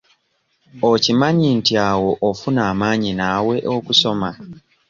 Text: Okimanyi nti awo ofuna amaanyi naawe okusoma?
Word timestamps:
Okimanyi 0.91 1.47
nti 1.57 1.73
awo 1.89 2.11
ofuna 2.29 2.61
amaanyi 2.71 3.11
naawe 3.19 3.55
okusoma? 3.75 4.29